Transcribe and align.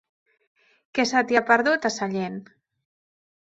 Què 0.99 1.05
se 1.09 1.21
t'hi 1.31 1.37
ha 1.41 1.43
perdut, 1.51 1.85
a 1.91 1.93
Sellent? 1.99 2.41